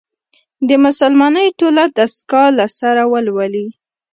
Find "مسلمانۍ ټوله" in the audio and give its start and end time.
0.85-1.83